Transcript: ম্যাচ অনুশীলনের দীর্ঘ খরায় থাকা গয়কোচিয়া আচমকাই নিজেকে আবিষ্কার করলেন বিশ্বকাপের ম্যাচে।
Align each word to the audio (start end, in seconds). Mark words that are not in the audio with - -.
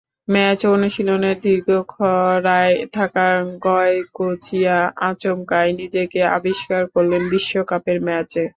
ম্যাচ 0.27 0.59
অনুশীলনের 0.67 1.37
দীর্ঘ 1.41 1.69
খরায় 1.93 2.77
থাকা 2.93 3.27
গয়কোচিয়া 3.65 4.77
আচমকাই 5.09 5.69
নিজেকে 5.81 6.19
আবিষ্কার 6.37 6.81
করলেন 6.93 7.21
বিশ্বকাপের 7.33 7.97
ম্যাচে। 8.07 8.43